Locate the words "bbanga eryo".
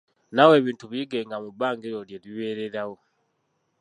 1.53-2.01